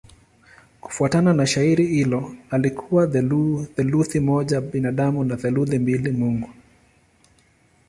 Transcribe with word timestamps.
Kufuatana 0.81 1.33
na 1.33 1.47
shairi 1.47 1.87
hilo 1.87 2.35
alikuwa 2.49 3.07
theluthi 3.75 4.19
moja 4.19 4.61
binadamu 4.61 5.23
na 5.23 5.37
theluthi 5.37 5.79
mbili 5.79 6.11
mungu. 6.11 6.49